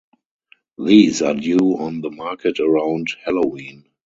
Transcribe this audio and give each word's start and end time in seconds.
These 0.83 1.21
are 1.21 1.35
due 1.35 1.77
on 1.77 2.01
the 2.01 2.09
market 2.09 2.59
around 2.59 3.15
Halloween. 3.23 3.85